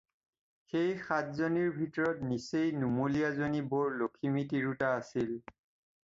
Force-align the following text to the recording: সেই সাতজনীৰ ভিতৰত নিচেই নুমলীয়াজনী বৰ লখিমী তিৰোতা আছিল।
সেই 0.69 0.93
সাতজনীৰ 1.07 1.67
ভিতৰত 1.75 2.29
নিচেই 2.29 2.71
নুমলীয়াজনী 2.83 3.61
বৰ 3.73 3.93
লখিমী 3.99 4.47
তিৰোতা 4.55 4.89
আছিল। 5.03 5.37